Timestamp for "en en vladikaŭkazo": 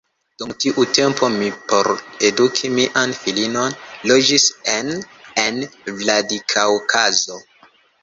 4.79-7.43